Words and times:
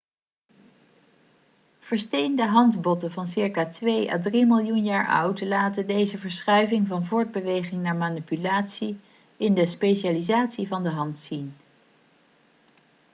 versteende 1.79 2.43
handbotten 2.45 3.11
van 3.11 3.27
ca. 3.51 3.65
twee 3.69 4.11
à 4.11 4.17
drie 4.21 4.45
miljoen 4.45 4.83
jaar 4.83 5.07
oud 5.07 5.41
laten 5.41 5.87
deze 5.87 6.17
verschuiving 6.17 6.87
van 6.87 7.05
voortbeweging 7.05 7.81
naar 7.83 7.95
manipulatie 7.95 8.99
in 9.37 9.53
de 9.53 9.65
specialisatie 9.65 10.67
van 10.67 10.83
de 10.83 10.89
hand 10.89 11.17
zien 11.17 11.55